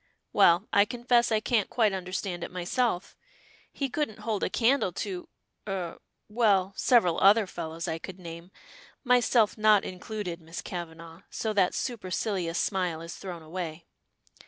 [0.33, 3.15] "Well, I confess I can't quite understand it myself.
[3.71, 5.29] He couldn't hold a candle to
[5.67, 8.49] er well, several other fellows I could name,
[9.03, 13.85] myself not included, Miss Kavanagh, so that supercilious smile is thrown away.